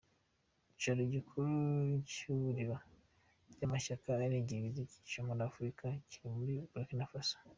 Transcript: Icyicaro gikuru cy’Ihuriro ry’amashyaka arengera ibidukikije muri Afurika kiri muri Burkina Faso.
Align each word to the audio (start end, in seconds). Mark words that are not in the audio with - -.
Icyicaro 0.71 1.01
gikuru 1.13 1.49
cy’Ihuriro 2.09 2.75
ry’amashyaka 3.53 4.07
arengera 4.17 4.59
ibidukikije 4.61 5.19
muri 5.27 5.41
Afurika 5.49 5.85
kiri 6.09 6.27
muri 6.37 6.55
Burkina 6.71 7.11
Faso. 7.11 7.37